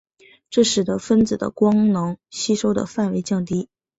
[0.49, 3.69] 这使得分子的光能吸收的范围降低。